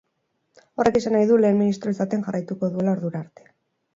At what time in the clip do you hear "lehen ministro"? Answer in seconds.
1.41-1.93